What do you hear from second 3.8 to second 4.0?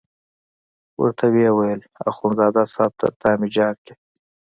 کړې.